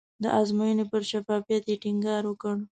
د 0.23 0.25
ازموینې 0.39 0.85
پر 0.91 1.01
شفافیت 1.11 1.63
یې 1.71 1.75
ټینګار 1.83 2.23
وکړ. 2.27 2.55